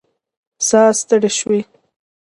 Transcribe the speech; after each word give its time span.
ساه 0.67 0.91
ستړې 0.99 1.29
شوې 1.37 1.59